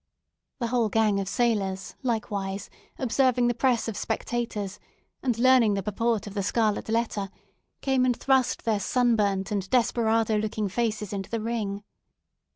[0.57, 4.79] The whole gang of sailors, likewise, observing the press of spectators,
[5.21, 7.29] and learning the purport of the scarlet letter,
[7.81, 11.83] came and thrust their sunburnt and desperado looking faces into the ring.